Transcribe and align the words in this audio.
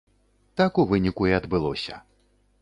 Так 0.61 0.79
у 0.83 0.85
выніку 0.93 1.27
і 1.33 1.37
адбылося. 1.41 2.01